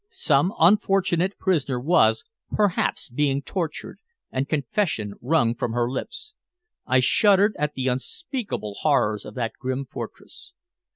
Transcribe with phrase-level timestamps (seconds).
[0.09, 3.99] Some unfortunate prisoner was, perhaps, being tortured
[4.31, 6.33] and confession wrung from her lips.
[6.87, 10.53] I shuddered at the unspeakable horrors of that grim fortress.